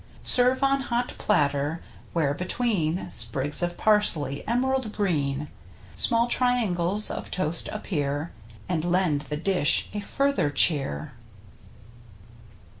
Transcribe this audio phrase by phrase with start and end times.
[0.23, 1.79] Serve on hot platter,
[2.11, 5.47] where between Sprigs of parsley, emerald green.
[5.93, 8.31] Small triangles of toast appear
[8.67, 11.13] And lend the dish a further cheer.